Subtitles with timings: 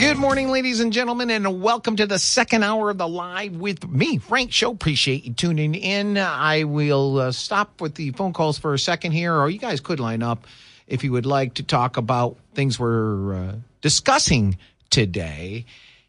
[0.00, 3.86] Good morning, ladies and gentlemen, and welcome to the second hour of the live with
[3.86, 4.70] me, Frank Show.
[4.70, 6.16] Appreciate you tuning in.
[6.16, 9.80] I will uh, stop with the phone calls for a second here, or you guys
[9.80, 10.46] could line up
[10.86, 14.56] if you would like to talk about things we're uh, discussing
[14.88, 15.66] today.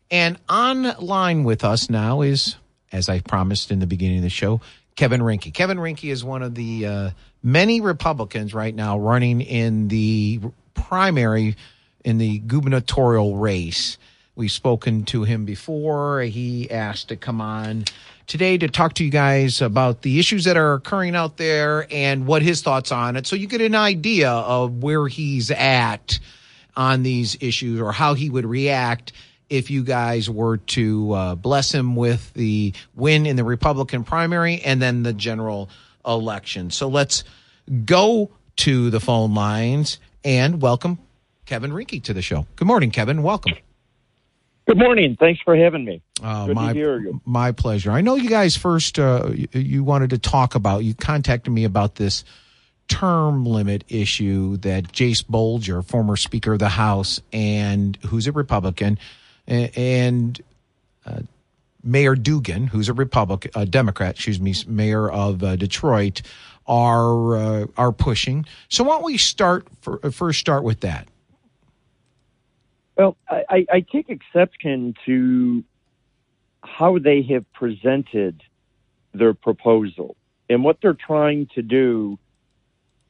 [0.09, 2.55] And online with us now is,
[2.93, 4.61] as I promised in the beginning of the show,
[4.95, 5.53] Kevin Rinke.
[5.53, 7.09] Kevin Rinke is one of the uh,
[7.43, 10.39] many Republicans right now running in the
[10.75, 11.57] primary
[12.03, 13.97] in the gubernatorial race.
[14.35, 16.21] We've spoken to him before.
[16.21, 17.85] He asked to come on
[18.27, 22.25] today to talk to you guys about the issues that are occurring out there and
[22.25, 23.27] what his thoughts on it.
[23.27, 26.17] So you get an idea of where he's at
[26.75, 29.11] on these issues or how he would react
[29.49, 34.61] if you guys were to uh, bless him with the win in the Republican primary
[34.61, 35.69] and then the general
[36.05, 36.71] election.
[36.71, 37.25] So let's
[37.83, 40.99] go to the phone lines and welcome
[41.51, 42.47] Kevin Rinke to the show.
[42.55, 43.23] Good morning, Kevin.
[43.23, 43.51] Welcome.
[44.67, 45.17] Good morning.
[45.19, 46.01] Thanks for having me.
[46.23, 47.19] Uh, Good my, to hear you.
[47.25, 47.91] My pleasure.
[47.91, 51.65] I know you guys first, uh, you, you wanted to talk about, you contacted me
[51.65, 52.23] about this
[52.87, 58.97] term limit issue that Jase Bolger, former Speaker of the House, and who's a Republican,
[59.45, 60.39] and
[61.05, 61.19] uh,
[61.83, 66.21] Mayor Duggan, who's a Republican, a Democrat, excuse me, Mayor of uh, Detroit,
[66.65, 68.45] are uh, are pushing.
[68.69, 71.09] So why don't we start for, first start with that?
[72.97, 75.63] Well, I, I- take exception to
[76.63, 78.43] how they have presented
[79.13, 80.15] their proposal.
[80.49, 82.19] And what they're trying to do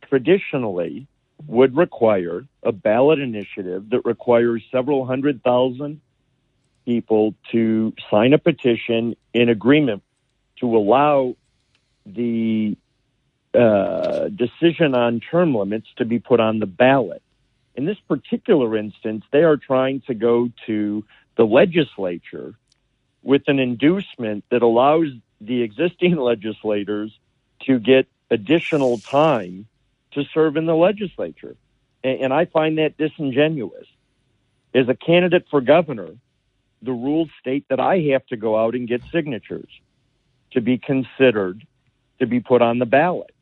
[0.08, 1.08] traditionally
[1.48, 6.02] would require a ballot initiative that requires several hundred thousand
[6.86, 10.04] people to sign a petition in agreement
[10.60, 11.36] to allow
[12.06, 12.78] the
[13.54, 17.22] uh, decision on term limits to be put on the ballot.
[17.76, 21.04] In this particular instance, they are trying to go to
[21.38, 22.56] the legislature
[23.24, 25.08] with an inducement that allows
[25.40, 27.18] the existing legislators
[27.66, 29.68] to get additional time
[30.12, 31.56] to serve in the legislature.
[32.04, 33.86] And, I find that disingenuous.
[34.74, 36.10] As a candidate for governor,
[36.82, 39.70] the rules state that I have to go out and get signatures
[40.54, 41.66] to be considered
[42.20, 43.34] to be put on the ballot.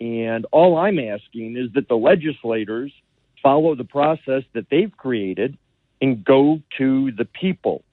[0.00, 2.92] And all I'm asking is that the legislators
[3.46, 5.56] follow the process that they've created
[6.00, 7.84] and go to the people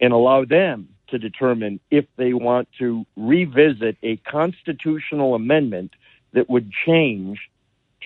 [0.00, 5.94] and allow them to determine if they want to revisit a constitutional amendment
[6.32, 7.40] that would change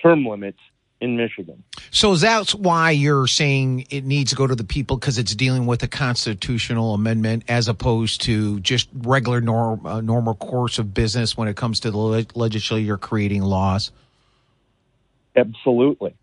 [0.01, 0.57] term limits
[0.99, 1.63] in Michigan.
[1.91, 5.67] So that's why you're saying it needs to go to the people because it's dealing
[5.67, 11.37] with a constitutional amendment as opposed to just regular norm, uh, normal course of business
[11.37, 13.91] when it comes to the le- legislature creating laws.
[15.39, 16.13] Absolutely.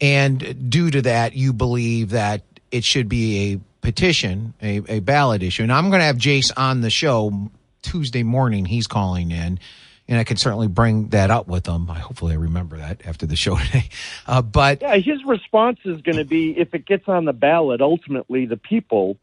[0.00, 5.42] And due to that, you believe that it should be a petition, a, a ballot
[5.42, 5.62] issue.
[5.62, 7.50] And I'm going to have Jase on the show
[7.82, 8.64] Tuesday morning.
[8.64, 9.60] He's calling in.
[10.06, 11.90] And I can certainly bring that up with him.
[11.90, 13.88] I hopefully I remember that after the show today.
[14.26, 17.80] Uh, but Yeah, his response is going to be if it gets on the ballot,
[17.80, 19.16] ultimately the people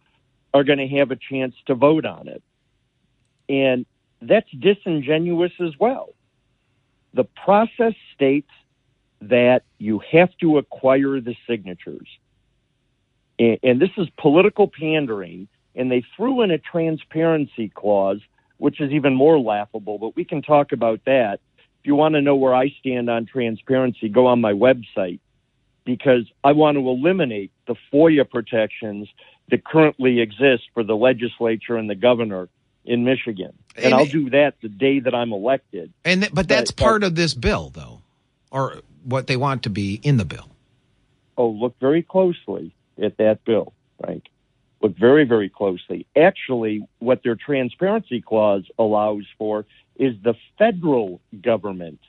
[0.54, 2.42] are going to have a chance to vote on it.
[3.48, 3.86] And
[4.22, 6.14] that's disingenuous as well.
[7.14, 8.50] The process states
[9.22, 12.08] that you have to acquire the signatures.
[13.38, 18.20] And, and this is political pandering, and they threw in a transparency clause,
[18.58, 21.40] which is even more laughable, but we can talk about that.
[21.80, 25.20] If you want to know where I stand on transparency, go on my website
[25.84, 29.08] because I want to eliminate the FOIA protections
[29.50, 32.50] that currently exist for the legislature and the governor
[32.86, 33.54] in Michigan.
[33.76, 35.92] And, And- I'll do that the day that I'm elected.
[36.06, 38.02] And th- but that's But- part of this bill, though,
[38.52, 40.50] or what they want to be in the bill.
[41.38, 44.26] Oh, look very closely at that bill, Frank.
[44.82, 46.08] Look very, very closely.
[46.16, 52.00] Actually, what their transparency clause allows for is the federal government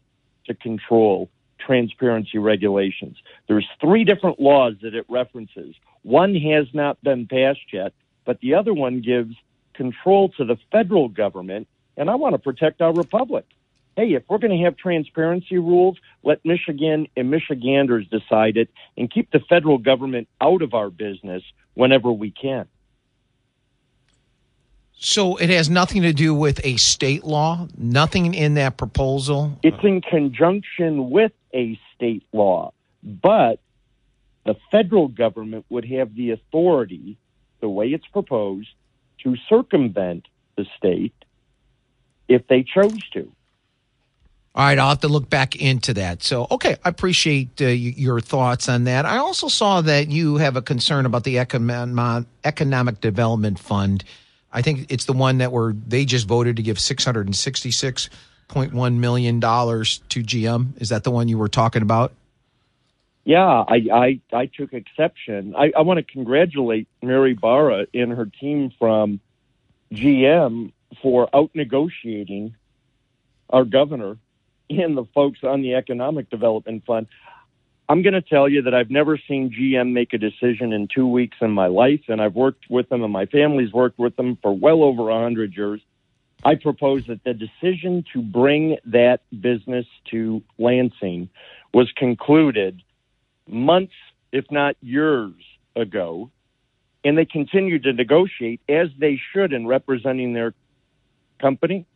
[0.46, 3.16] to control transparency regulations.
[3.46, 5.74] There's three different laws that it references.
[6.02, 7.92] One has not been passed yet,
[8.24, 9.36] but the other one gives
[9.74, 13.44] control to the federal government, and I want to protect our republic.
[13.96, 19.10] Hey, if we're going to have transparency rules, let Michigan and Michiganders decide it and
[19.10, 21.42] keep the federal government out of our business
[21.74, 22.66] whenever we can.
[24.94, 27.66] So it has nothing to do with a state law.
[27.76, 29.58] Nothing in that proposal.
[29.62, 32.72] It's in conjunction with a state law,
[33.02, 33.60] but
[34.46, 37.18] the federal government would have the authority,
[37.60, 38.70] the way it's proposed,
[39.24, 41.14] to circumvent the state
[42.28, 43.32] if they chose to.
[44.54, 46.22] All right, I'll have to look back into that.
[46.22, 49.06] So, okay, I appreciate uh, your thoughts on that.
[49.06, 54.04] I also saw that you have a concern about the Economic Development Fund.
[54.52, 57.34] I think it's the one that were they just voted to give six hundred and
[57.34, 58.10] sixty six
[58.48, 60.78] point one million dollars to GM.
[60.80, 62.12] Is that the one you were talking about?
[63.24, 65.54] Yeah, I I, I took exception.
[65.56, 69.20] I, I want to congratulate Mary Barra and her team from
[69.92, 72.54] GM for out negotiating
[73.48, 74.18] our governor
[74.80, 77.06] and the folks on the Economic Development Fund.
[77.88, 81.06] I'm going to tell you that I've never seen GM make a decision in two
[81.06, 84.38] weeks in my life, and I've worked with them, and my family's worked with them
[84.40, 85.80] for well over a hundred years.
[86.44, 91.28] I propose that the decision to bring that business to Lansing
[91.72, 92.82] was concluded
[93.46, 93.94] months,
[94.32, 95.34] if not years
[95.76, 96.30] ago,
[97.04, 100.54] and they continued to negotiate as they should in representing their
[101.40, 101.86] company.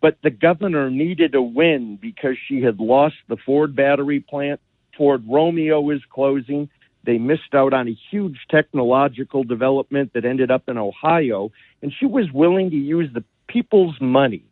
[0.00, 4.60] But the governor needed a win because she had lost the Ford battery plant.
[4.96, 6.68] Ford Romeo is closing.
[7.04, 11.52] They missed out on a huge technological development that ended up in Ohio.
[11.82, 14.44] And she was willing to use the people's money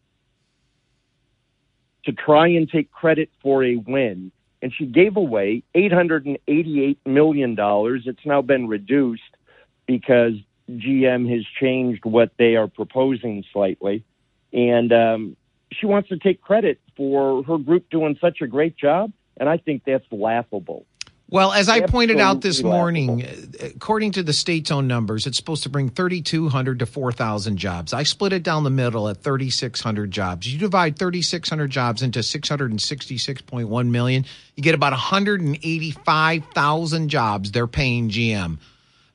[2.05, 4.31] to try and take credit for a win.
[4.63, 7.57] And she gave away $888 million.
[7.59, 9.23] It's now been reduced
[9.87, 10.35] because
[10.71, 14.05] GM has changed what they are proposing slightly
[14.55, 15.37] and um,
[15.73, 19.57] she wants to take credit for her group doing such a great job, and I
[19.59, 20.87] think that's laughable.
[21.31, 23.71] Well, as I pointed out this morning, laughable.
[23.75, 27.93] according to the state's own numbers, it's supposed to bring 3,200 to 4,000 jobs.
[27.93, 30.53] I split it down the middle at 3,600 jobs.
[30.53, 38.59] You divide 3,600 jobs into 666.1 million, you get about 185,000 jobs they're paying GM.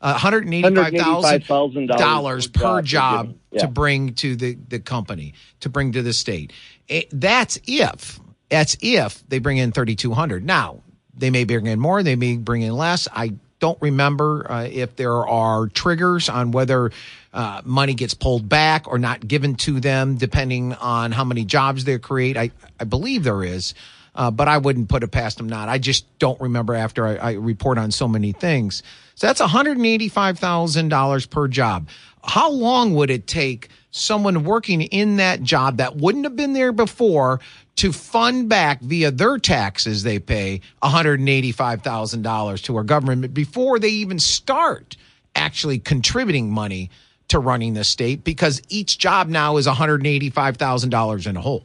[0.01, 3.61] $185,000 per job yeah.
[3.61, 6.51] to bring to the, the company, to bring to the state.
[6.87, 8.19] It, that's if,
[8.49, 10.45] that's if they bring in 3,200.
[10.45, 10.81] Now,
[11.15, 13.07] they may bring in more, they may bring in less.
[13.11, 16.91] I don't remember uh, if there are triggers on whether
[17.33, 21.83] uh, money gets pulled back or not given to them, depending on how many jobs
[21.83, 22.37] they create.
[22.37, 23.73] I, I believe there is.
[24.15, 25.69] Uh, but I wouldn't put it past them not.
[25.69, 28.83] I just don't remember after I, I report on so many things.
[29.15, 31.89] So that's $185,000 per job.
[32.23, 36.71] How long would it take someone working in that job that wouldn't have been there
[36.71, 37.39] before
[37.77, 44.19] to fund back via their taxes they pay $185,000 to our government before they even
[44.19, 44.97] start
[45.35, 46.89] actually contributing money
[47.29, 51.63] to running the state because each job now is $185,000 in a hole?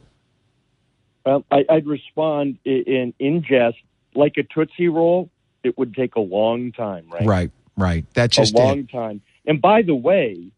[1.25, 3.77] Well, I, would respond in, in jest
[4.13, 5.29] like a Tootsie Roll
[5.65, 7.25] it would take a long time, right?
[7.25, 8.05] Right, right.
[8.13, 8.91] That's just a long it.
[8.91, 9.21] time.
[9.47, 10.51] And by the way,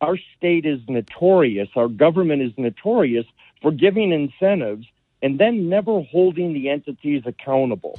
[0.00, 3.26] our state is notorious, our government is notorious
[3.62, 4.86] for giving incentives
[5.22, 7.98] and then never holding the entities accountable.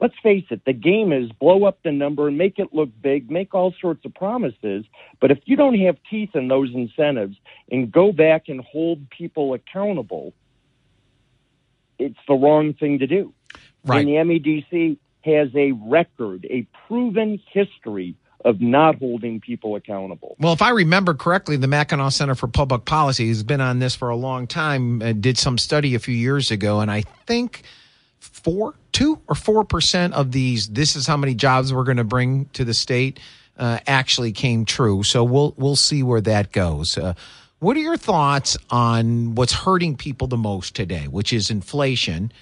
[0.00, 3.30] Let's face it, the game is blow up the number, and make it look big,
[3.30, 4.84] make all sorts of promises.
[5.20, 7.36] But if you don't have teeth in those incentives
[7.70, 10.32] and go back and hold people accountable,
[11.98, 13.32] it's the wrong thing to do.
[13.84, 14.06] Right.
[14.06, 18.14] And the MEDC has a record, a proven history
[18.44, 20.36] of not holding people accountable.
[20.38, 23.96] Well, if I remember correctly, the Mackinac Center for Public Policy has been on this
[23.96, 25.02] for a long time.
[25.02, 27.62] Uh, did some study a few years ago, and I think
[28.20, 30.68] four, two or four percent of these.
[30.68, 33.18] This is how many jobs we're going to bring to the state.
[33.56, 35.02] Uh, actually came true.
[35.02, 36.96] So we'll we'll see where that goes.
[36.96, 37.14] Uh,
[37.60, 42.32] what are your thoughts on what's hurting people the most today, which is inflation?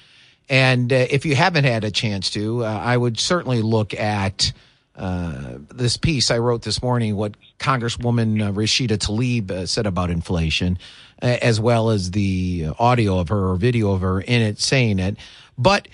[0.48, 4.52] And uh, if you haven't had a chance to, uh, I would certainly look at
[4.94, 10.10] uh, this piece I wrote this morning, what Congresswoman uh, Rashida Tlaib uh, said about
[10.10, 10.78] inflation,
[11.22, 14.98] uh, as well as the audio of her or video of her in it saying
[14.98, 15.16] it.
[15.58, 15.88] But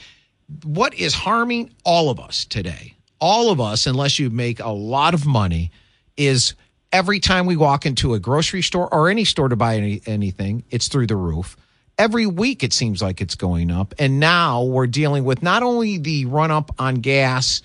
[0.64, 5.14] what is harming all of us today, all of us, unless you make a lot
[5.14, 5.70] of money,
[6.16, 6.54] is
[6.92, 10.64] every time we walk into a grocery store or any store to buy any, anything,
[10.70, 11.56] it's through the roof
[11.98, 13.94] every week it seems like it's going up.
[13.98, 17.62] And now we're dealing with not only the run up on gas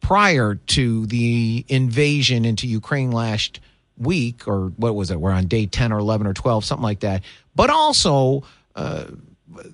[0.00, 3.60] prior to the invasion into Ukraine last
[3.96, 5.20] week, or what was it?
[5.20, 7.22] We're on day 10 or 11 or 12, something like that,
[7.54, 8.44] but also.
[8.74, 9.04] Uh,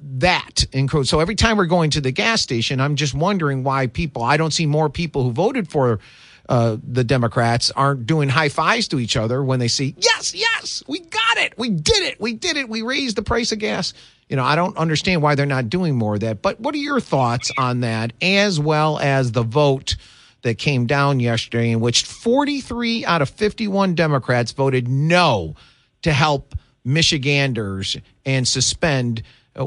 [0.01, 1.07] that in quote.
[1.07, 4.25] So every time we're going to the gas station, I'm just wondering why people.
[4.25, 6.01] I don't see more people who voted for
[6.49, 10.83] uh, the Democrats aren't doing high fives to each other when they see, yes, yes,
[10.89, 13.93] we got it, we did it, we did it, we raised the price of gas.
[14.29, 16.43] You know, I don't understand why they're not doing more of that.
[16.43, 19.97] But what are your thoughts on that, as well as the vote
[20.43, 25.55] that came down yesterday, in which 43 out of 51 Democrats voted no
[26.03, 29.23] to help Michiganders and suspend
[29.57, 29.67] uh,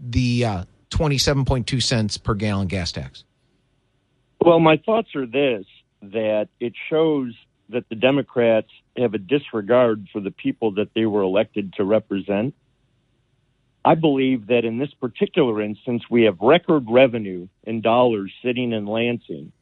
[0.00, 3.24] the uh, 27.2 cents per gallon gas tax?
[4.40, 5.66] Well, my thoughts are this
[6.02, 7.34] that it shows
[7.70, 12.54] that the Democrats have a disregard for the people that they were elected to represent.
[13.84, 18.86] I believe that in this particular instance, we have record revenue in dollars sitting in
[18.86, 19.52] Lansing.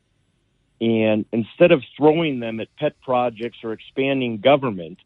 [0.81, 4.99] And instead of throwing them at pet projects or expanding government,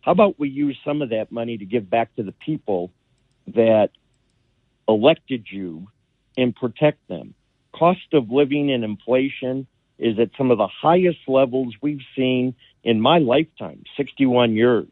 [0.00, 2.90] how about we use some of that money to give back to the people
[3.48, 3.90] that
[4.88, 5.88] elected you
[6.36, 7.34] and protect them?
[7.72, 9.66] Cost of living and inflation
[9.98, 14.88] is at some of the highest levels we've seen in my lifetime, 61 years.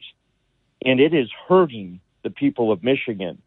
[0.85, 3.41] And it is hurting the people of Michigan,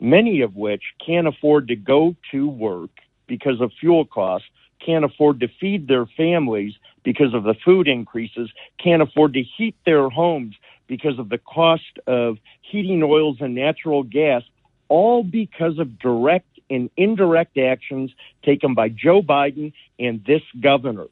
[0.00, 2.90] many of which can't afford to go to work
[3.26, 4.48] because of fuel costs
[4.84, 8.50] can't afford to feed their families because of the food increases,
[8.82, 10.54] can't afford to heat their homes
[10.86, 14.42] because of the cost of heating oils and natural gas,
[14.88, 18.10] all because of direct and indirect actions
[18.44, 21.06] taken by Joe Biden and this governor.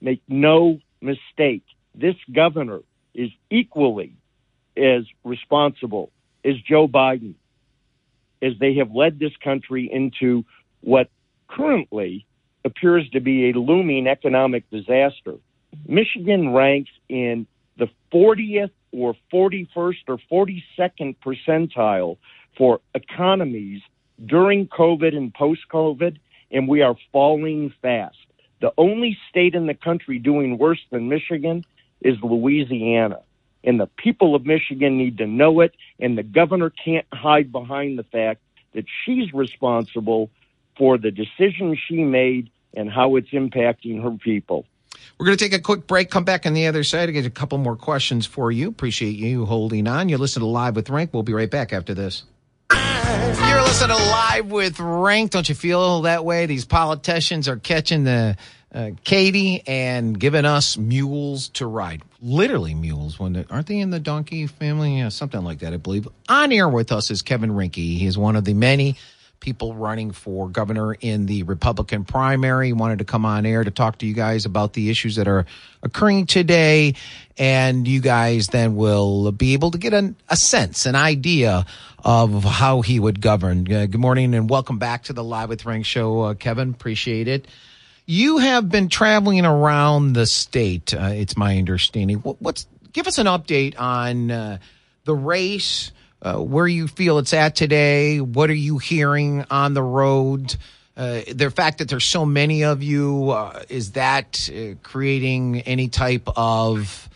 [0.00, 2.80] Make no mistake, this governor
[3.14, 4.14] is equally
[4.76, 6.10] as responsible
[6.44, 7.34] as Joe Biden,
[8.42, 10.44] as they have led this country into
[10.82, 11.08] what
[11.48, 12.26] currently
[12.64, 15.36] appears to be a looming economic disaster.
[15.86, 17.46] Michigan ranks in
[17.78, 22.18] the 40th or 41st or 42nd percentile
[22.56, 23.82] for economies
[24.24, 26.18] during COVID and post COVID,
[26.50, 28.16] and we are falling fast.
[28.60, 31.64] The only state in the country doing worse than Michigan
[32.00, 33.20] is Louisiana.
[33.64, 37.98] And the people of Michigan need to know it, and the governor can't hide behind
[37.98, 38.40] the fact
[38.74, 40.30] that she's responsible
[40.78, 44.66] for the decisions she made and how it's impacting her people.
[45.18, 47.26] We're going to take a quick break, come back on the other side to get
[47.26, 48.68] a couple more questions for you.
[48.68, 50.08] Appreciate you holding on.
[50.08, 51.12] You listen to Live with Frank.
[51.12, 52.24] We'll be right back after this.
[53.48, 55.30] You're listening to Live with Frank.
[55.30, 56.46] Don't you feel that way?
[56.46, 58.36] These politicians are catching the
[58.74, 62.02] uh, Katie and giving us mules to ride.
[62.20, 63.18] Literally mules.
[63.18, 64.98] When aren't they in the donkey family?
[64.98, 66.06] Yeah, something like that, I believe.
[66.28, 67.76] On air with us is Kevin Rinke.
[67.76, 68.96] He is one of the many
[69.40, 72.72] people running for governor in the Republican primary.
[72.72, 75.46] Wanted to come on air to talk to you guys about the issues that are
[75.82, 76.94] occurring today.
[77.38, 81.66] And you guys then will be able to get an, a sense, an idea
[82.04, 83.70] of how he would govern.
[83.72, 86.70] Uh, good morning and welcome back to the Live with Frank show, uh, Kevin.
[86.70, 87.46] Appreciate it.
[88.06, 90.94] You have been traveling around the state.
[90.94, 92.18] Uh, it's my understanding.
[92.18, 94.58] What, what's give us an update on uh,
[95.04, 95.90] the race?
[96.22, 98.20] Uh, where you feel it's at today.
[98.20, 100.56] What are you hearing on the road?
[100.96, 105.88] Uh, the fact that there's so many of you, uh, is that uh, creating any
[105.88, 107.10] type of,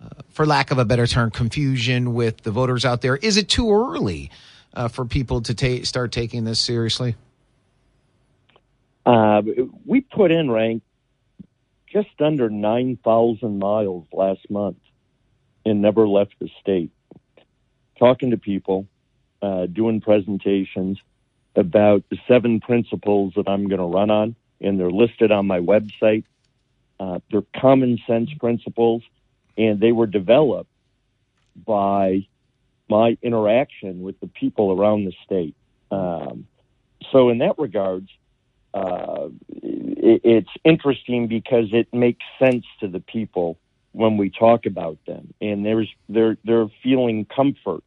[0.00, 3.16] uh, for lack of a better term, confusion with the voters out there?
[3.16, 4.30] Is it too early
[4.90, 7.16] for people to ta- start taking this seriously?
[9.86, 10.82] we put in rank
[11.92, 14.78] just under 9,000 miles last month
[15.64, 16.90] and never left the state
[18.04, 18.86] talking to people,
[19.40, 20.98] uh, doing presentations
[21.56, 25.60] about the seven principles that I'm going to run on, and they're listed on my
[25.60, 26.24] website.
[27.00, 29.02] Uh, they're common sense principles,
[29.56, 30.68] and they were developed
[31.66, 32.26] by
[32.90, 35.54] my interaction with the people around the state.
[35.90, 36.46] Um,
[37.10, 38.10] so, in that regards,
[38.74, 39.28] uh,
[39.62, 43.58] it, it's interesting because it makes sense to the people
[43.92, 47.84] when we talk about them, and there's they're they're feeling comfort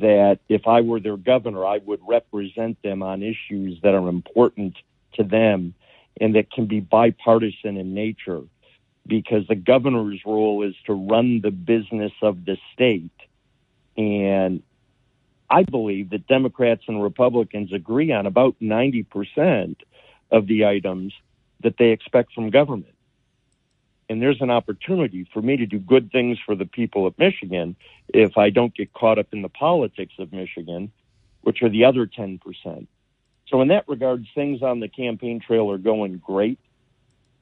[0.00, 4.76] that if I were their governor, I would represent them on issues that are important
[5.14, 5.74] to them
[6.20, 8.42] and that can be bipartisan in nature.
[9.06, 13.10] Because the governor's role is to run the business of the state.
[13.96, 14.62] And
[15.50, 19.76] I believe that Democrats and Republicans agree on about 90%
[20.30, 21.12] of the items
[21.62, 22.91] that they expect from government
[24.08, 27.76] and there's an opportunity for me to do good things for the people of Michigan
[28.08, 30.92] if I don't get caught up in the politics of Michigan,
[31.42, 32.86] which are the other 10%.
[33.48, 36.58] So, in that regard, things on the campaign trail are going great.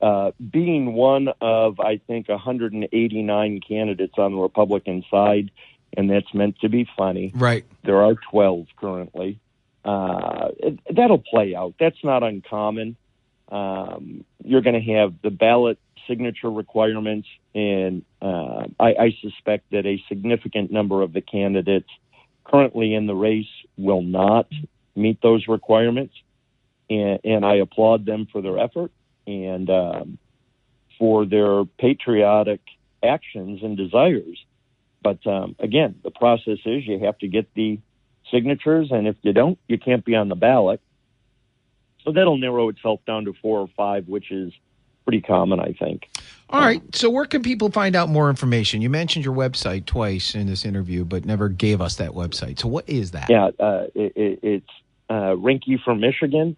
[0.01, 5.51] Uh, being one of, I think, 189 candidates on the Republican side,
[5.97, 7.33] and that's meant to be funny.
[7.35, 7.65] Right.
[7.85, 9.39] There are 12 currently.
[9.85, 11.75] Uh, it, that'll play out.
[11.79, 12.97] That's not uncommon.
[13.51, 19.87] Um, you're going to have the ballot signature requirements, and uh, I, I suspect that
[19.87, 21.89] a significant number of the candidates
[22.45, 24.49] currently in the race will not
[24.97, 26.15] meet those requirements,
[26.89, 28.91] and, and I applaud them for their effort
[29.27, 30.19] and um,
[30.99, 32.61] for their patriotic
[33.03, 34.39] actions and desires.
[35.03, 37.79] But um, again, the process is you have to get the
[38.31, 40.81] signatures, and if you don't, you can't be on the ballot.
[42.05, 44.53] So that'll narrow itself down to four or five, which is
[45.05, 46.09] pretty common, I think.
[46.51, 46.83] All right.
[46.95, 48.83] So, where can people find out more information?
[48.83, 52.59] You mentioned your website twice in this interview, but never gave us that website.
[52.59, 53.31] So, what is that?
[53.31, 54.71] Yeah, uh, it, it, it's
[55.09, 56.57] uh, Rinke for Michigan.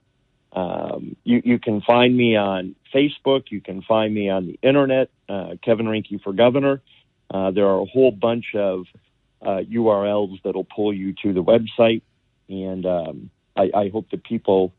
[0.54, 3.50] Um, you, you can find me on Facebook.
[3.50, 6.82] You can find me on the internet, uh, Kevin Rinke for Governor.
[7.32, 8.84] Uh, there are a whole bunch of
[9.40, 12.02] uh, URLs that'll pull you to the website,
[12.48, 14.72] and um, I, I, hope that people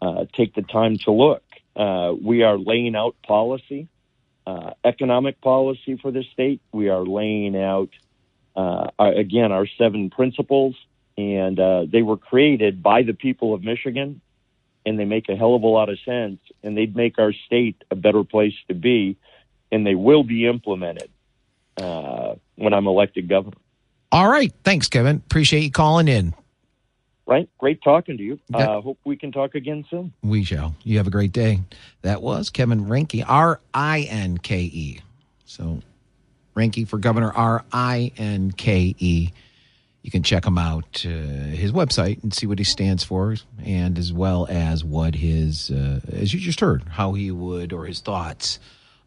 [0.00, 1.42] uh, take the time to look.
[1.76, 3.88] Uh, we are laying out policy,
[4.46, 6.60] uh, economic policy for the state.
[6.72, 7.90] We are laying out,
[8.56, 10.76] our, again, our seven principles,
[11.18, 11.56] and
[11.90, 14.20] they were created by the people of Michigan
[14.86, 17.82] and they make a hell of a lot of sense and they'd make our state
[17.90, 19.16] a better place to be
[19.72, 21.10] and they will be implemented
[21.78, 23.56] uh, when I'm elected governor.
[24.12, 24.52] All right.
[24.62, 25.16] Thanks, Kevin.
[25.16, 26.34] Appreciate you calling in.
[27.26, 27.48] Right.
[27.58, 28.38] Great talking to you.
[28.52, 30.12] Uh, hope we can talk again soon.
[30.22, 30.74] We shall.
[30.82, 31.60] You have a great day.
[32.02, 35.00] That was Kevin Rinke, R I N K E.
[35.46, 35.80] So,
[36.54, 39.32] Rinke for Governor, R I N K E
[40.04, 43.98] you can check him out uh, his website and see what he stands for and
[43.98, 48.00] as well as what his uh, as you just heard how he would or his
[48.00, 48.60] thoughts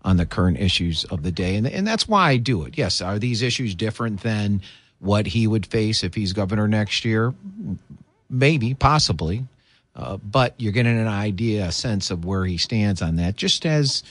[0.04, 3.00] on the current issues of the day and, and that's why i do it yes
[3.00, 4.60] are these issues different than
[5.00, 7.34] what he would face if he's governor next year
[8.30, 9.46] maybe possibly
[9.96, 13.66] uh, but you're getting an idea a sense of where he stands on that just
[13.66, 14.04] as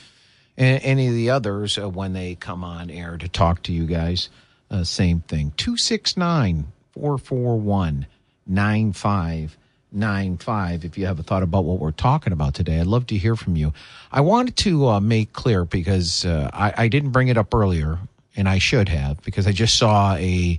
[0.58, 4.28] any of the others uh, when they come on air to talk to you guys
[4.70, 8.06] uh, same thing 269 441
[8.46, 12.80] 9595 if you have a thought about what we're talking about today.
[12.80, 13.72] I'd love to hear from you.
[14.12, 17.98] I wanted to uh, make clear because uh, I, I, didn't bring it up earlier,
[18.36, 20.58] and I should have because I just saw a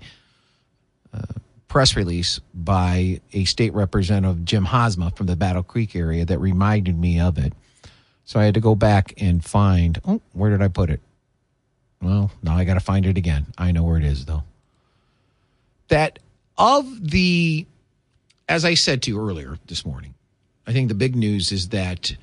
[1.13, 1.21] uh,
[1.67, 6.97] press release by a state representative, Jim Haadsma from the Battle Creek area, that reminded
[6.97, 7.53] me of it.
[8.25, 11.01] So I had to go back and find, oh, where did I put it?
[12.01, 13.47] Well, now I got to find it again.
[13.57, 14.43] I know where it is, though.
[15.87, 16.19] That
[16.57, 17.65] of the,
[18.49, 20.13] as I said to you earlier this morning,
[20.65, 22.15] I think the big news is that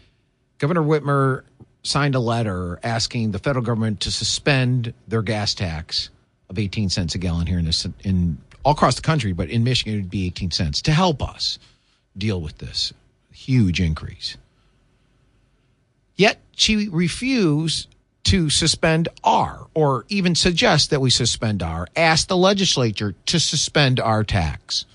[0.58, 1.42] Governor Whitmer
[1.82, 6.10] signed a letter asking the federal government to suspend their gas tax
[6.50, 9.64] of 18 cents a gallon here in this in all across the country, but in
[9.64, 11.58] Michigan it would be 18 cents to help us
[12.16, 12.92] deal with this
[13.32, 14.36] huge increase.
[16.16, 17.88] Yet she refused
[18.24, 24.00] to suspend our, or even suggest that we suspend our, ask the legislature to suspend
[24.00, 24.86] our tax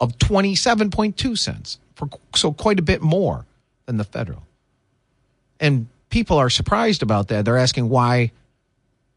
[0.00, 3.46] of 27.2 cents, for, so quite a bit more
[3.86, 4.42] than the federal.
[5.60, 7.44] And people are surprised about that.
[7.44, 8.32] They're asking why,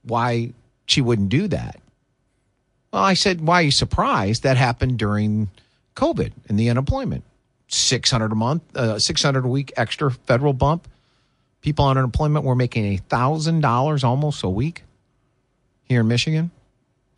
[0.04, 0.52] why
[0.86, 1.80] she wouldn't do that.
[2.96, 4.44] Well, I said, why are you surprised?
[4.44, 5.50] That happened during
[5.96, 7.26] COVID and the unemployment.
[7.68, 10.88] 600 a month, uh, 600 a week extra federal bump
[11.66, 14.84] people on unemployment were making a thousand dollars almost a week
[15.86, 16.52] here in Michigan.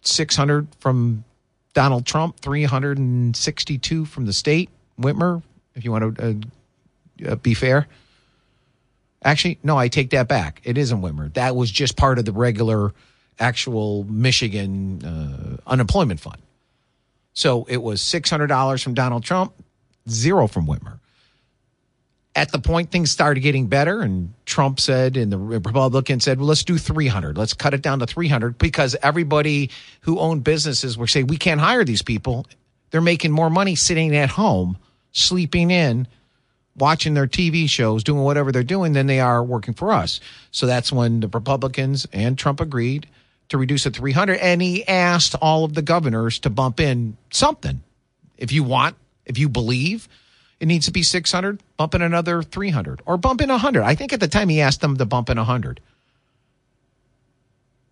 [0.03, 1.25] Six hundred from
[1.73, 4.69] Donald Trump, three hundred and sixty-two from the state.
[4.97, 5.43] Whitmer,
[5.75, 6.41] if you want to
[7.27, 7.87] uh, uh, be fair.
[9.21, 10.61] Actually, no, I take that back.
[10.63, 11.33] It isn't Whitmer.
[11.33, 12.93] That was just part of the regular,
[13.39, 16.37] actual Michigan uh, unemployment fund.
[17.33, 19.53] So it was six hundred dollars from Donald Trump,
[20.09, 20.99] zero from Whitmer
[22.37, 26.47] at the point things started getting better and Trump said and the Republicans said, well,
[26.47, 27.35] let's do 300.
[27.35, 29.71] Let's cut it down to 300 because everybody
[30.01, 32.45] who owned businesses were saying, we can't hire these people.
[32.91, 34.77] They're making more money sitting at home,
[35.13, 36.07] sleeping in,
[36.75, 40.19] watching their TV shows, doing whatever they're doing than they are working for us.
[40.51, 43.07] So that's when the Republicans and Trump agreed
[43.49, 44.37] to reduce it to 300.
[44.37, 47.81] And he asked all of the governors to bump in something.
[48.37, 50.07] If you want, if you believe,
[50.59, 53.83] it needs to be 600, bump in another 300 or bump in 100.
[53.83, 55.79] I think at the time he asked them to bump in 100.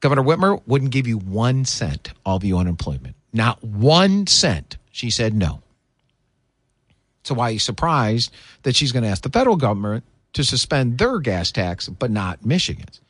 [0.02, 3.16] Governor Whitmer wouldn't give you one cent of you unemployment.
[3.34, 4.78] Not one cent.
[4.92, 5.62] She said no.
[7.24, 8.32] So why are you surprised
[8.64, 12.46] that she's going to ask the federal government to suspend their gas tax, but not
[12.46, 13.02] Michigan's?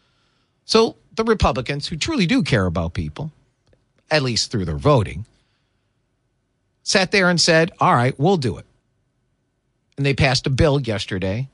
[0.66, 3.32] So the Republicans, who truly do care about people,
[4.12, 5.26] at least through their voting,
[6.84, 8.66] sat there and said, all right, we'll do it
[9.98, 11.48] and they passed a bill yesterday.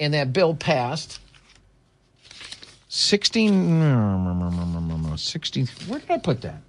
[0.00, 1.20] And that bill passed
[2.88, 6.60] 16, 16 where did I put that?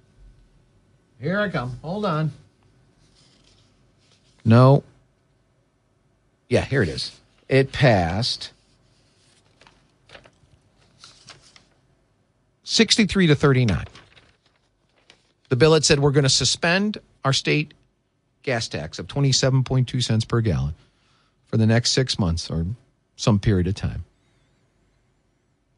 [1.20, 1.78] Here I come.
[1.82, 2.32] Hold on.
[4.44, 4.84] No.
[6.48, 7.18] Yeah, here it is.
[7.48, 8.52] It passed
[12.64, 13.84] 63 to 39.
[15.50, 17.74] The bill had said we're going to suspend our state
[18.42, 20.74] gas tax of 27.2 cents per gallon
[21.46, 22.66] for the next six months or
[23.16, 24.04] some period of time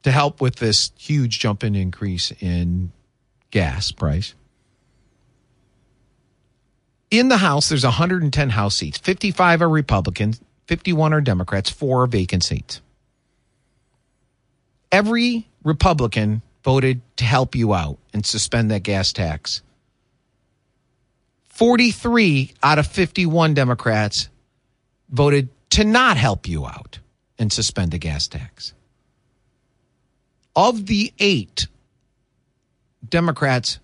[0.03, 2.92] to help with this huge jump in increase in
[3.51, 4.35] gas price.
[7.11, 8.99] In the House, there's 110 House seats.
[8.99, 12.81] 55 are Republicans, 51 are Democrats, four are vacant seats.
[14.92, 19.63] Every Republican voted to help you out and suspend that gas tax.
[21.51, 24.29] 43 out of 51 Democrats
[25.09, 26.99] voted to not help you out
[27.39, 28.75] and suspend the gas tax.
[30.57, 31.69] Of the eight
[33.09, 33.79] Democrats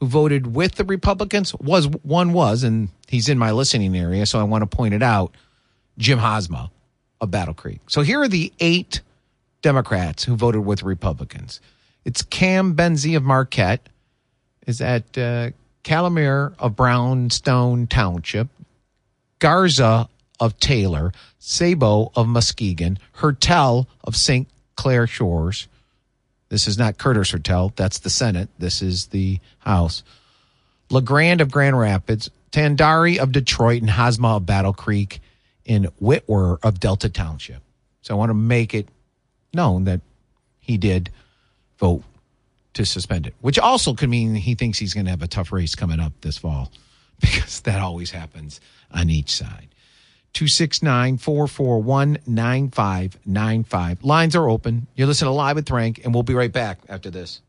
[0.00, 4.40] who voted with the Republicans, was one was, and he's in my listening area, so
[4.40, 5.36] I want to point it out,
[5.98, 6.68] Jim Haadsma
[7.20, 7.78] of Battle Creek.
[7.86, 9.02] So here are the eight
[9.62, 11.60] Democrats who voted with Republicans.
[12.04, 13.88] It's Cambensy of Marquette,
[14.66, 15.50] is at uh,
[15.84, 18.48] Camilleri of Brownstown Township,
[19.38, 20.08] Garza
[20.40, 24.48] of Taylor, Sabo of Muskegon, Hertel of St.
[24.76, 25.68] Clair Shores.
[26.48, 27.72] This is not Curtis Hertel.
[27.76, 28.48] That's the Senate.
[28.58, 30.02] This is the House.
[30.90, 35.20] LaGrand of Grand Rapids, Tandari of Detroit, and Haadsma of Battle Creek
[35.64, 37.62] in Witwer of Delta Township.
[38.02, 38.88] So I want to make it
[39.52, 40.00] known that
[40.60, 41.10] he did
[41.84, 42.02] vote
[42.72, 45.52] to suspend it, which also could mean he thinks he's going to have a tough
[45.52, 46.72] race coming up this fall
[47.20, 48.58] because that always happens
[48.90, 49.68] on each side.
[50.32, 54.02] 269 441 9595.
[54.02, 54.86] Lines are open.
[54.96, 57.42] You're listening to Live with Frank, and we'll be right back after this.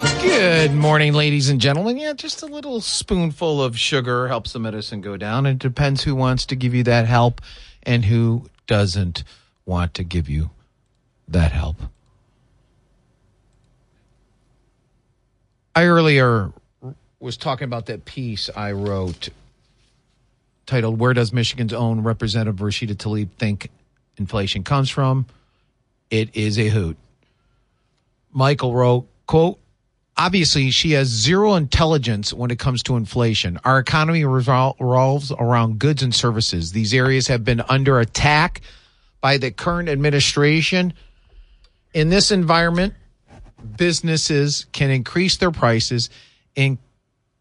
[0.00, 1.96] Good morning, ladies and gentlemen.
[1.96, 5.46] Yeah, just a little spoonful of sugar helps the medicine go down.
[5.46, 7.40] It depends who wants to give you that help
[7.84, 9.22] and who doesn't
[9.64, 10.50] want to give you
[11.28, 11.76] that help.
[15.78, 16.52] I earlier
[17.20, 19.28] was talking about that piece I wrote
[20.66, 23.70] titled Where Does Michigan's Own Representative Rashida Tlaib Think
[24.16, 25.26] Inflation Comes From?
[26.10, 26.96] It is a hoot.
[28.32, 29.60] Michael wrote, quote,
[30.16, 33.60] obviously she has zero intelligence when it comes to inflation.
[33.64, 36.72] Our economy revolves around goods and services.
[36.72, 38.62] These areas have been under attack
[39.20, 40.92] by the current administration.
[41.94, 42.94] In this environment,
[43.76, 46.10] businesses can increase their prices
[46.56, 46.78] and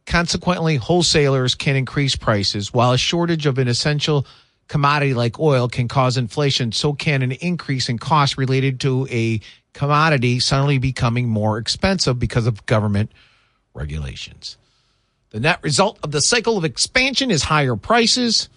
[0.06, 2.74] consequently wholesalers can increase prices.
[2.74, 4.26] While a shortage of an essential
[4.68, 9.40] commodity like oil can cause inflation so can an increase in cost related to a
[9.74, 13.12] commodity suddenly becoming more expensive because of government
[13.74, 14.58] regulations.
[15.30, 18.50] The net result of the cycle of expansion is higher prices.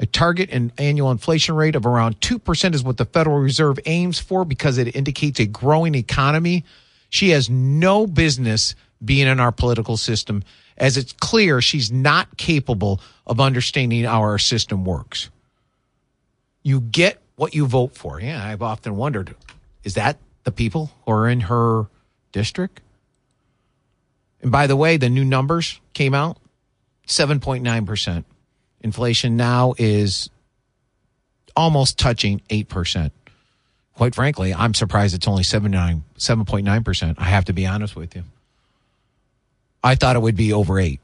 [0.00, 4.18] A target and annual inflation rate of around 2% is what the Federal Reserve aims
[4.18, 6.64] for because it indicates a growing economy
[7.08, 10.42] she has no business being in our political system,
[10.76, 15.30] as it's clear she's not capable of understanding how our system works.
[16.62, 18.20] You get what you vote for.
[18.20, 19.34] Yeah, I've often wondered
[19.84, 21.86] is that the people who are in her
[22.32, 22.80] district?
[24.42, 26.38] And by the way, the new numbers came out
[27.06, 28.24] 7.9%.
[28.80, 30.30] Inflation now is
[31.56, 33.10] almost touching 8%
[33.98, 37.14] quite frankly, I'm surprised it's only 7.9%.
[37.18, 38.22] I have to be honest with you.
[39.82, 41.00] I thought it would be over 8.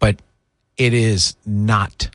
[0.00, 0.20] But
[0.76, 2.10] it is not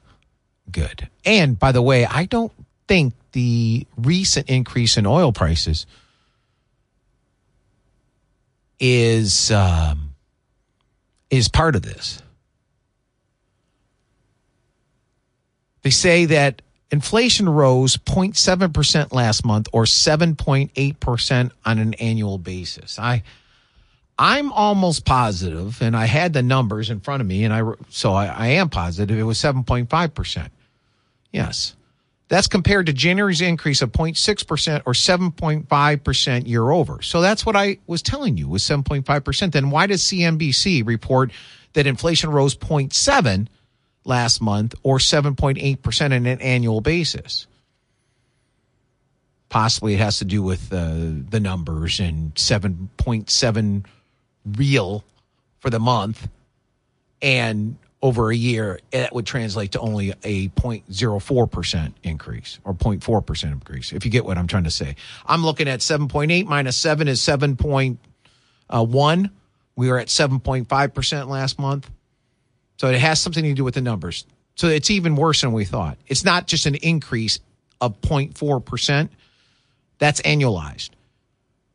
[0.69, 1.08] good.
[1.24, 2.52] And by the way, I don't
[2.89, 5.86] think the recent increase in oil prices
[8.78, 10.15] is um,
[11.30, 12.22] is part of this.
[15.84, 16.62] They say that
[16.93, 22.99] Inflation rose 0.7% last month or 7.8% on an annual basis.
[22.99, 23.23] I
[24.19, 28.13] I'm almost positive and I had the numbers in front of me and I so
[28.13, 30.49] I, I am positive it was 7.5%.
[31.32, 31.75] Yes.
[32.27, 37.01] That's compared to January's increase of 0.6% or 7.5% year over.
[37.01, 39.51] So that's what I was telling you was 7.5%.
[39.51, 41.32] Then why does CNBC report
[41.73, 43.47] that inflation rose 0.7
[44.06, 47.48] last month or 7.8% on an annual basis.
[49.50, 50.94] Possibly it has to do with uh,
[51.30, 53.86] the numbers and 7.7
[54.46, 55.04] real
[55.60, 56.28] for the month.
[57.22, 63.94] And over a year, that would translate to only a 0.04% increase or 0.4% increase,
[63.94, 64.98] if you get what I'm trying to say.
[65.26, 67.98] I'm looking at 7.8 minus 7 is 7.1.
[68.70, 69.28] Uh,
[69.76, 71.89] we were at 7.5% last month.
[72.77, 74.25] So it has something to do with the numbers.
[74.55, 75.97] So it's even worse than we thought.
[76.07, 77.39] It's not just an increase
[77.81, 79.09] of 0.4%.
[79.99, 80.89] That's annualized.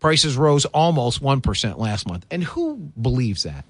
[0.00, 2.26] Prices rose almost 1% last month.
[2.30, 3.64] And who believes that?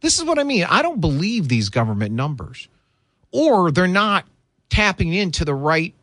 [0.00, 0.64] This is what I mean.
[0.64, 2.68] I don't believe these government numbers,
[3.30, 4.26] or they're not
[4.68, 5.94] tapping into the right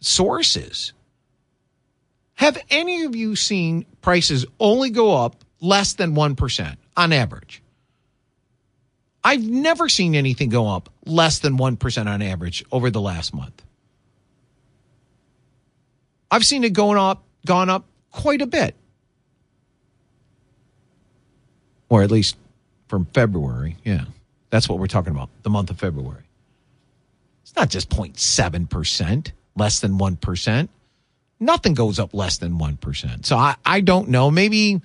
[0.00, 0.92] sources.
[2.34, 7.62] Have any of you seen prices only go up less than 1% on average?
[9.24, 13.62] I've never seen anything go up less than 1% on average over the last month.
[16.30, 18.74] I've seen it going up, gone up quite a bit.
[21.88, 22.36] Or at least
[22.88, 23.76] from February.
[23.84, 24.04] Yeah.
[24.50, 26.22] That's what we're talking about, the month of February.
[27.42, 30.68] It's not just 0.7%, less than 1%.
[31.40, 33.24] Nothing goes up less than 1%.
[33.24, 34.30] So I, I don't know.
[34.30, 34.80] Maybe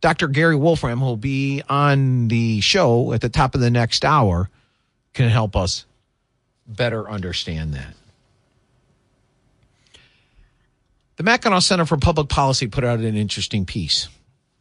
[0.00, 0.28] Dr.
[0.28, 4.48] Gary Wolfram, who'll be on the show at the top of the next hour,
[5.12, 5.84] can help us
[6.66, 7.94] better understand that.
[11.16, 14.08] The Mackinac Center for Public Policy put out an interesting piece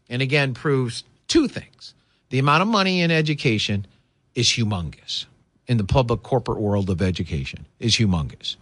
[0.10, 1.94] and again proves two things.
[2.30, 3.86] The amount of money in education
[4.34, 5.26] is humongous
[5.68, 8.56] in the public corporate world of education is humongous.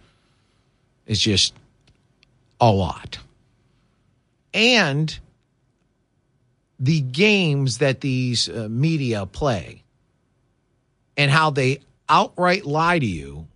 [1.06, 1.54] It's just
[2.60, 3.18] a lot.
[4.52, 5.18] And
[6.78, 9.82] the games that these uh, media play
[11.16, 13.46] and how they outright lie to you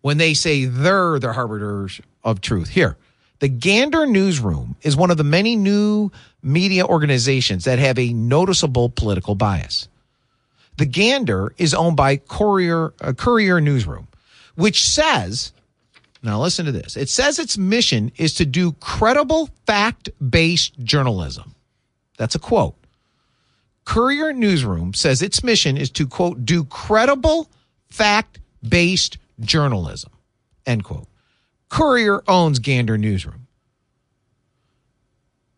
[0.00, 2.68] when they say they're the harbingers of truth.
[2.68, 2.96] Here,
[3.40, 6.10] the Gander Newsroom is one of the many new
[6.42, 9.88] media organizations that have a noticeable political bias.
[10.76, 14.08] The Gander is owned by Courier, uh, Courier Newsroom,
[14.54, 15.52] which says,
[16.22, 16.96] now listen to this.
[16.96, 21.54] It says its mission is to do credible fact based journalism.
[22.18, 22.74] That's a quote.
[23.86, 27.48] Courier Newsroom says its mission is to, quote, do credible
[27.88, 30.12] fact based journalism,
[30.66, 31.08] end quote.
[31.70, 33.46] Courier owns Gander Newsroom.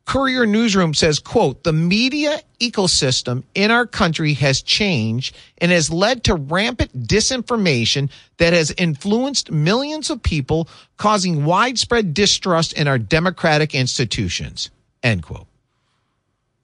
[0.04, 6.24] Courier Newsroom says, quote, the media ecosystem in our country has changed and has led
[6.24, 13.72] to rampant disinformation that has influenced millions of people, causing widespread distrust in our democratic
[13.72, 14.70] institutions,
[15.04, 15.46] end quote.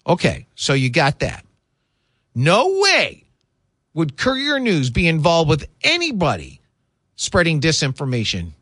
[0.07, 1.45] Okay, so you got that.
[2.35, 3.25] No way
[3.95, 6.61] would Courier News be involved with anybody
[7.17, 8.53] spreading disinformation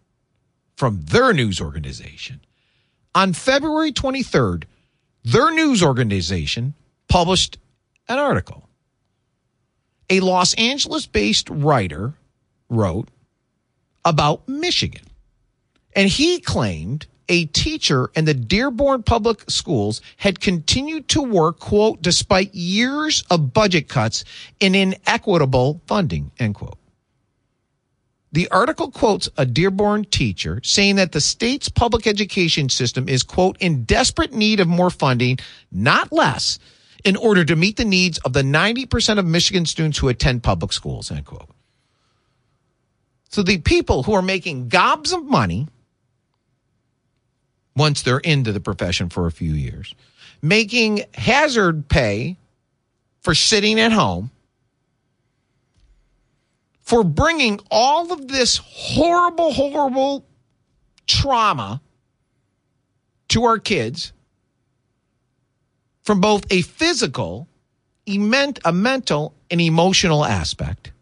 [0.76, 2.40] from their news organization.
[3.14, 4.64] On February 23rd,
[5.24, 6.74] their news organization
[7.08, 7.58] published
[8.08, 8.68] an article.
[10.10, 12.14] A Los Angeles based writer
[12.68, 13.08] wrote
[14.04, 15.04] about Michigan.
[15.96, 22.02] And he claimed a teacher in the Dearborn Public Schools had continued to work, quote,
[22.02, 24.24] despite years of budget cuts
[24.60, 26.78] and inequitable funding, end quote.
[28.32, 33.56] The article quotes a Dearborn teacher saying that the state's public education system is, quote,
[33.60, 35.38] in desperate need of more funding,
[35.70, 36.58] not less,
[37.04, 40.72] in order to meet the needs of the 90% of Michigan students who attend public
[40.72, 41.48] schools, end quote.
[43.28, 45.68] So the people who are making gobs of money
[47.76, 49.94] once they're into the profession for a few years,
[50.42, 52.36] making hazard pay
[53.20, 54.30] for sitting at home,
[56.82, 60.24] for bringing all of this horrible, horrible
[61.06, 61.80] trauma
[63.28, 64.12] to our kids
[66.02, 67.48] from both a physical,
[68.06, 70.92] a mental, and emotional aspect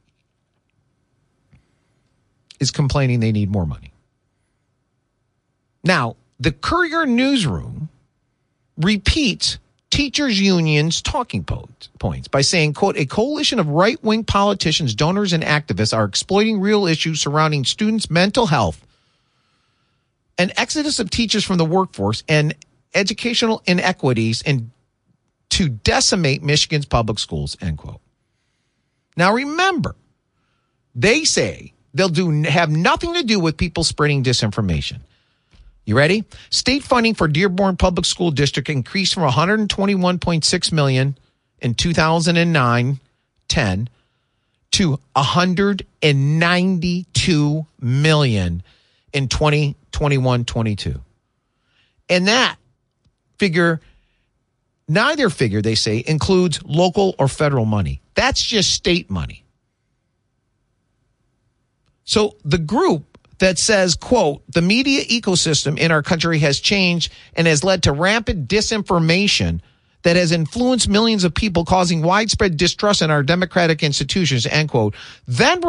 [2.60, 3.92] is complaining they need more money.
[5.82, 7.88] Now, the Courier newsroom
[8.76, 9.58] repeats
[9.90, 15.96] teachers unions talking points by saying quote a coalition of right-wing politicians donors and activists
[15.96, 18.84] are exploiting real issues surrounding students mental health
[20.38, 22.56] an exodus of teachers from the workforce and
[22.94, 24.70] educational inequities and
[25.50, 28.00] to decimate michigan's public schools end quote.
[29.16, 29.94] Now remember
[30.94, 35.02] they say they'll do have nothing to do with people spreading disinformation
[35.84, 36.24] you ready?
[36.50, 41.18] State funding for Dearborn Public School District increased from 121.6 million
[41.60, 43.00] in 2009
[43.48, 43.88] 10
[44.72, 48.62] to 192 million
[49.12, 51.00] in 2021 22.
[52.08, 52.56] And that
[53.38, 53.80] figure
[54.88, 58.02] neither figure they say includes local or federal money.
[58.14, 59.44] That's just state money.
[62.04, 63.11] So the group
[63.42, 67.90] that says, quote, the media ecosystem in our country has changed and has led to
[67.90, 69.60] rampant disinformation
[70.04, 74.94] that has influenced millions of people, causing widespread distrust in our democratic institutions, end quote,
[75.26, 75.60] then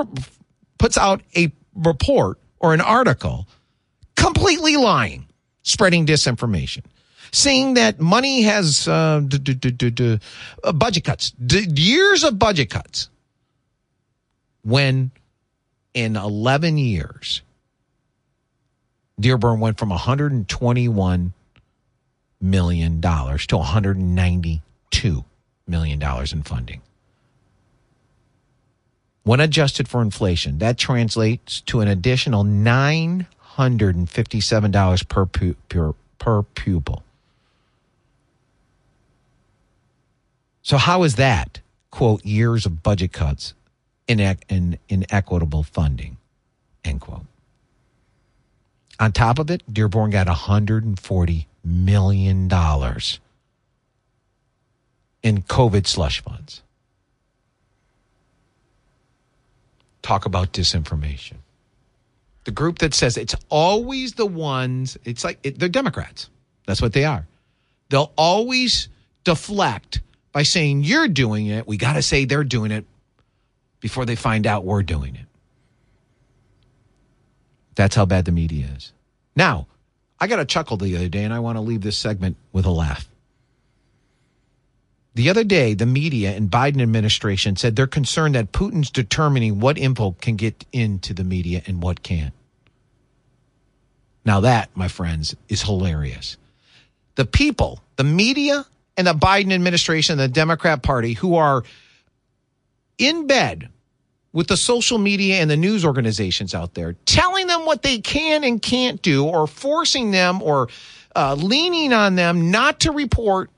[0.77, 3.47] puts out a report or an article
[4.15, 5.25] completely lying,
[5.63, 6.83] spreading disinformation.
[7.31, 10.19] saying that money has uh, d- d- d-
[10.63, 13.09] uh, budget cuts, years of budget cuts.
[14.61, 15.09] When
[15.95, 17.41] in 11 years,
[19.19, 21.33] Dearborn went from 121
[22.41, 25.25] million dollars to 192
[25.67, 26.81] million dollars in funding.
[29.23, 37.03] When adjusted for inflation, that translates to an additional $957 per, pu- per, per pupil.
[40.61, 43.53] So, how is that, quote, years of budget cuts
[44.07, 46.17] in, in inequitable funding,
[46.83, 47.25] end quote?
[49.03, 52.43] On top of it, Dearborn got $140 million
[55.23, 56.61] in COVID slush funds.
[60.03, 61.37] talk about disinformation.
[62.43, 66.29] The group that says it's always the ones, it's like it, they're Democrats.
[66.67, 67.25] That's what they are.
[67.89, 68.89] They'll always
[69.23, 71.67] deflect by saying you're doing it.
[71.67, 72.85] We got to say they're doing it
[73.79, 75.25] before they find out we're doing it.
[77.75, 78.91] That's how bad the media is.
[79.35, 79.67] Now,
[80.19, 82.65] I got a chuckle the other day, and I want to leave this segment with
[82.65, 83.07] a laugh.
[85.15, 89.77] The other day, the media and Biden administration said they're concerned that Putin's determining what
[89.77, 92.33] info can get into the media and what can't.
[94.25, 96.37] Now, that, my friends, is hilarious.
[97.15, 98.65] The people, the media,
[98.97, 101.63] and the Biden administration, the Democrat Party, who are
[102.97, 103.69] in bed
[104.33, 108.43] with the social media and the news organizations out there, telling them what they can
[108.43, 110.67] and can't do, or forcing them or
[111.15, 113.51] uh, leaning on them not to report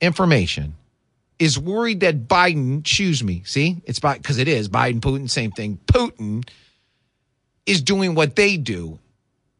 [0.00, 0.74] information
[1.38, 5.78] is worried that Biden, choose me, see, it's because it is Biden, Putin, same thing.
[5.86, 6.48] Putin
[7.66, 8.98] is doing what they do,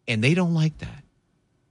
[0.07, 1.03] and they don't like that.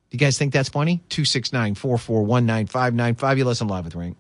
[0.10, 0.98] Do you guys think that's funny?
[1.10, 3.38] 269 441 9595.
[3.38, 4.18] You listen live with Frank.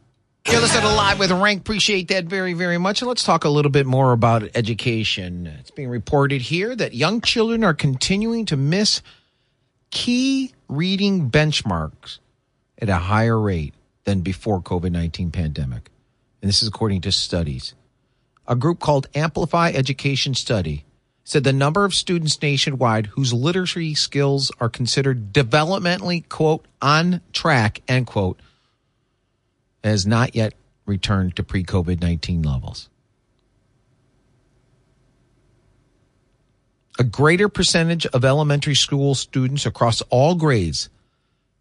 [0.49, 1.61] You're listening live with Frank.
[1.61, 3.01] Appreciate that very, very much.
[3.01, 5.47] And let's talk a little bit more about education.
[5.47, 9.01] It's being reported here that young children are continuing to miss
[9.89, 12.19] key reading benchmarks
[12.77, 15.89] at a higher rate than before COVID-19 pandemic.
[16.41, 17.73] And this is according to studies.
[18.45, 20.83] A group called Amplify Education Study
[21.23, 27.81] said the number of students nationwide whose literacy skills are considered developmentally, quote, on track,
[27.87, 28.39] end quote,
[29.83, 30.53] has not yet
[30.85, 32.89] returned to pre COVID 19 levels.
[36.99, 40.89] A greater percentage of elementary school students across all grades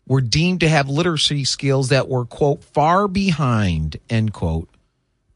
[0.06, 4.68] were deemed to have literacy skills that were, quote, far behind, end quote,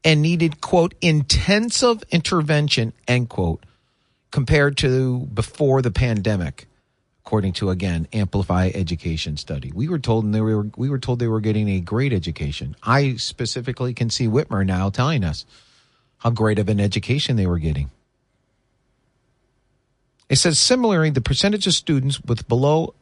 [0.03, 3.65] and needed, quote, intensive intervention, end quote,
[4.29, 6.67] compared to before the pandemic,
[7.27, 9.69] according to, again, Amplify Education Study.
[9.75, 12.73] We were told they were, we were told they were getting a great education.
[12.81, 15.45] I specifically can see Whitmer now telling us
[16.19, 17.91] how great of an education they were getting.
[20.29, 22.93] It says similarly, the percentage of students with below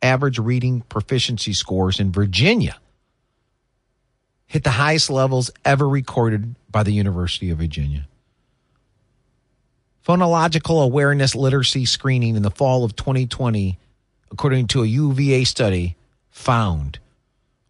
[0.00, 2.78] average reading proficiency scores in Virginia
[4.46, 8.06] hit the highest levels ever recorded by the University of Virginia.
[10.06, 13.78] Phonological awareness literacy screening in the fall of 2020,
[14.30, 15.96] according to a UVA study,
[16.30, 16.98] found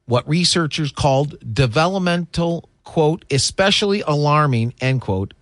[0.07, 5.33] what researchers called developmental, quote, especially alarming, end quote,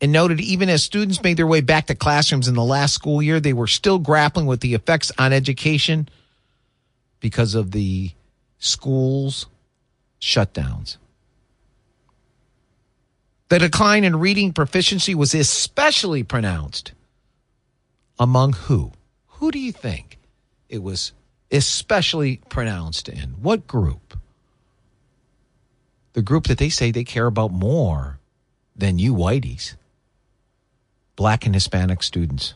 [0.00, 3.22] and noted even as students made their way back to classrooms in the last school
[3.22, 6.08] year, they were still grappling with the effects on education
[7.20, 8.10] because of the
[8.58, 9.46] schools'
[10.20, 10.96] shutdowns.
[13.48, 16.92] The decline in reading proficiency was especially pronounced
[18.18, 18.92] among who?
[19.26, 20.18] Who do you think
[20.68, 21.12] it was
[21.50, 23.34] especially pronounced in?
[23.40, 24.18] What group?
[26.14, 28.18] The group that they say they care about more
[28.76, 29.74] than you whiteys
[31.16, 32.54] black and Hispanic students.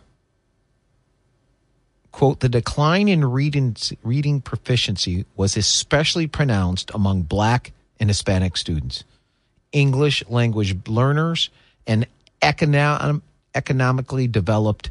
[2.10, 9.04] Quote, the decline in reading, reading proficiency was especially pronounced among black and Hispanic students,
[9.72, 11.50] English language learners,
[11.86, 12.06] and
[12.42, 13.22] econom-
[13.54, 14.90] economically developed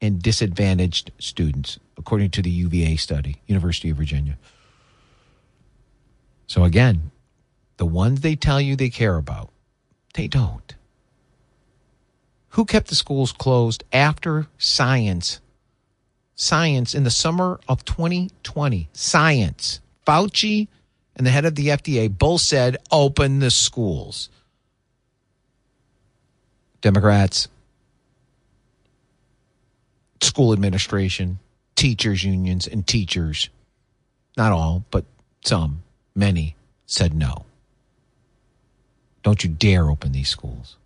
[0.00, 4.38] and disadvantaged students, according to the UVA study, University of Virginia.
[6.46, 7.10] So again,
[7.76, 9.50] the ones they tell you they care about,
[10.14, 10.74] they don't.
[12.50, 15.40] Who kept the schools closed after science?
[16.34, 18.88] Science in the summer of 2020.
[18.92, 19.80] Science.
[20.06, 20.68] Fauci
[21.20, 24.30] and the head of the FDA both said open the schools.
[26.80, 27.46] Democrats,
[30.22, 31.38] school administration,
[31.76, 33.50] teachers' unions and teachers,
[34.38, 35.04] not all, but
[35.44, 35.82] some,
[36.14, 36.56] many,
[36.86, 37.44] said no.
[39.22, 40.78] Don't you dare open these schools.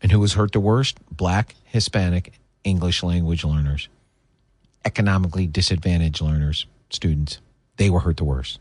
[0.00, 0.96] And who was hurt the worst?
[1.14, 2.32] Black, Hispanic,
[2.64, 3.90] English language learners,
[4.86, 7.40] economically disadvantaged learners, students.
[7.80, 8.58] They were hurt the worst.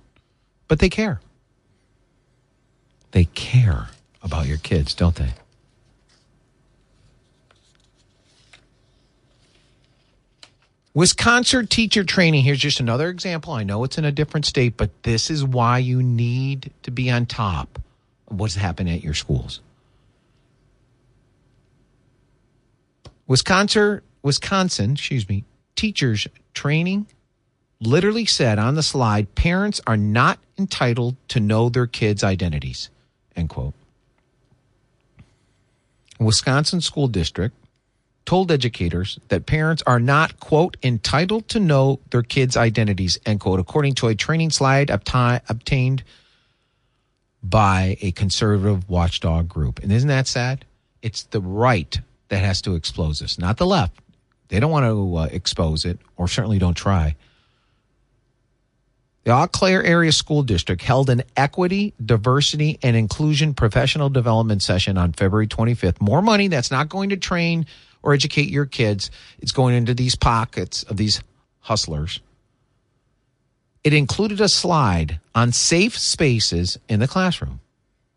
[0.70, 1.20] But they care.
[3.12, 3.90] They care
[4.24, 5.34] about your kids, don't they?
[10.94, 12.46] Wisconsin teacher training.
[12.46, 13.52] Here's just another example.
[13.52, 17.12] I know it's in a different state, but this is why you need to be
[17.12, 17.78] on top
[18.30, 19.60] of what's happening at your schools.
[23.28, 25.44] Wisconsin, Wisconsin, excuse me,
[25.76, 27.06] teachers training
[27.82, 32.90] literally said on the slide, parents are not entitled to know their kids' identities.
[33.36, 33.74] End quote.
[36.20, 37.56] Wisconsin School District
[38.26, 43.60] told educators that parents are not, quote, entitled to know their kids' identities, end quote,
[43.60, 46.04] according to a training slide obtained
[47.42, 49.80] by a conservative watchdog group.
[49.82, 50.66] And isn't that sad?
[51.02, 53.98] It's the right that has to expose this, not the left.
[54.50, 57.16] They don't want to uh, expose it, or certainly don't try.
[59.30, 64.98] The Eau Claire Area School District held an equity, diversity, and inclusion professional development session
[64.98, 66.02] on February 25th.
[66.02, 67.68] More money that's not going to train
[68.02, 69.12] or educate your kids.
[69.38, 71.22] It's going into these pockets of these
[71.60, 72.22] hustlers.
[73.84, 77.60] It included a slide on safe spaces in the classroom.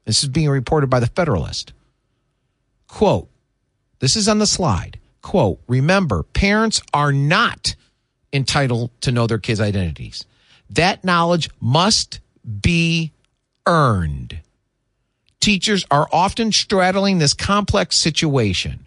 [0.07, 1.75] This is being reported by the Federalist.
[2.89, 3.29] Quote,
[3.99, 4.99] this is on the slide.
[5.21, 7.77] Quote, remember, parents are not
[8.33, 10.25] entitled to know their kids' identities.
[10.73, 12.21] That knowledge must
[12.61, 13.13] be
[13.67, 14.41] earned.
[15.41, 18.87] Teachers are often straddling this complex situation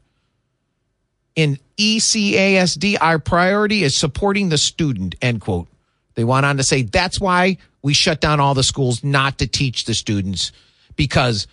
[1.35, 5.67] in ECASD, our priority is supporting the student, end quote.
[6.15, 9.47] They went on to say that's why we shut down all the schools not to
[9.47, 10.53] teach the students
[10.95, 11.47] because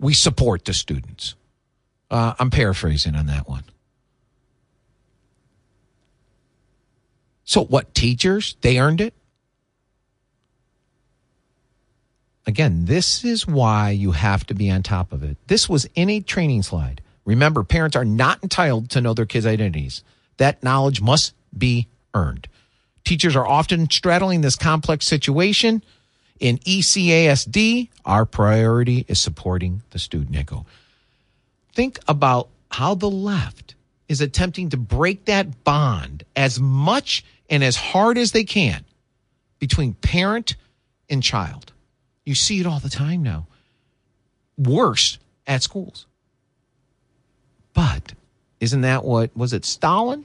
[0.00, 1.36] we support the students.
[2.10, 3.62] Uh, I'm paraphrasing on that one.
[7.44, 8.56] So, what teachers?
[8.60, 9.14] They earned it.
[12.50, 15.36] Again, this is why you have to be on top of it.
[15.46, 17.00] This was in a training slide.
[17.24, 20.02] Remember, parents are not entitled to know their kids' identities.
[20.38, 22.48] That knowledge must be earned.
[23.04, 25.84] Teachers are often straddling this complex situation.
[26.40, 30.66] In ECASD, our priority is supporting the student echo.
[31.72, 33.76] Think about how the left
[34.08, 38.84] is attempting to break that bond as much and as hard as they can
[39.60, 40.56] between parent
[41.08, 41.72] and child.
[42.30, 43.48] You see it all the time now.
[44.56, 45.18] Worse
[45.48, 46.06] at schools.
[47.74, 48.12] But
[48.60, 50.24] isn't that what was it Stalin?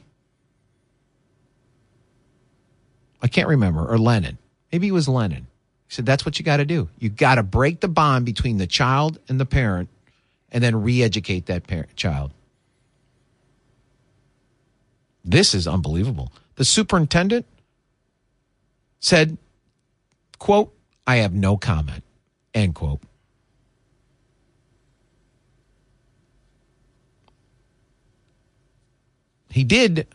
[3.24, 4.38] I can't remember, or Lenin.
[4.72, 5.47] Maybe it was Lenin.
[5.88, 6.89] He said that's what you got to do.
[6.99, 9.89] You got to break the bond between the child and the parent
[10.51, 12.30] and then re-educate that parent, child.
[15.24, 16.32] This is unbelievable.
[16.53, 17.47] The superintendent
[18.99, 19.39] said,
[20.38, 20.72] quote,
[21.08, 22.03] I have no comment,
[22.53, 23.01] end quote.
[29.49, 30.08] He did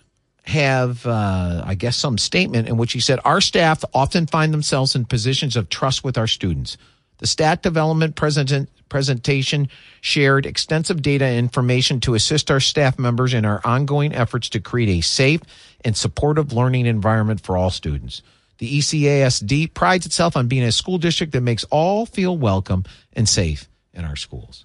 [0.42, 4.94] have, uh, I guess, some statement in which he said, Our staff often find themselves
[4.94, 6.76] in positions of trust with our students.
[7.18, 9.68] The stat development present- presentation
[10.00, 14.60] shared extensive data and information to assist our staff members in our ongoing efforts to
[14.60, 15.40] create a safe
[15.84, 18.22] and supportive learning environment for all students.
[18.60, 23.28] The ECASD prides itself on being a school district that makes all feel welcome and
[23.28, 24.64] safe in our schools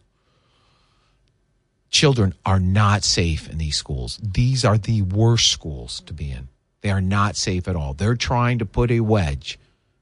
[1.95, 4.19] children are not safe in these schools.
[4.21, 6.49] These are the worst schools to be in.
[6.81, 7.93] They are not safe at all.
[7.93, 9.57] They're trying to put a wedge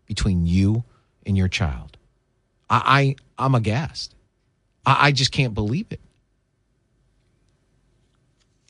[0.08, 0.84] between you
[1.24, 1.98] and your child.
[2.68, 4.16] I, I am aghast.
[4.88, 6.02] I, I just can't believe it.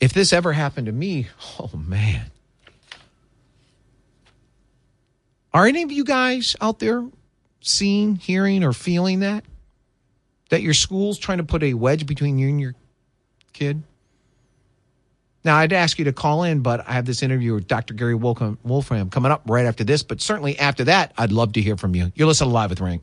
[0.00, 2.26] If this ever happened to me, oh man.
[5.54, 7.08] Are any of you guys out there
[7.60, 9.44] seeing, hearing, or feeling that?
[10.50, 12.74] That your school's trying to put a wedge between you and your
[13.52, 13.82] kid?
[15.44, 17.94] Now, I'd ask you to call in, but I have this interview with Dr.
[17.94, 20.02] Gary Wolfram coming up right after this.
[20.02, 22.10] But certainly after that, I'd love to hear from you.
[22.14, 23.02] You're listening Live with Frank.